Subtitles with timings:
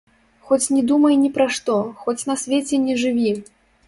[0.51, 3.35] Хоць не думай ні пра што, хоць на свеце не жыві!